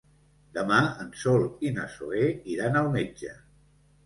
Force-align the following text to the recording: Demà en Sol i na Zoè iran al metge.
Demà 0.57 0.79
en 1.03 1.11
Sol 1.23 1.45
i 1.69 1.73
na 1.75 1.85
Zoè 1.97 2.25
iran 2.55 2.81
al 2.83 2.91
metge. 2.97 3.37